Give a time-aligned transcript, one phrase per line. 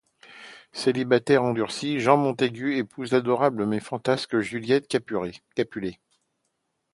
[0.71, 5.99] Célibataire endurci, Jean Montaigu épouse l'adorable mais fantasque Juliette Capulet.